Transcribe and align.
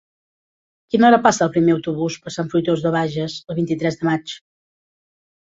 A 0.87 0.93
quina 0.93 1.05
hora 1.09 1.19
passa 1.27 1.43
el 1.47 1.51
primer 1.57 1.75
autobús 1.75 2.17
per 2.23 2.33
Sant 2.37 2.49
Fruitós 2.55 2.87
de 2.87 2.95
Bages 2.97 3.37
el 3.51 3.61
vint-i-tres 3.61 4.01
de 4.01 4.09
maig? 4.11 4.35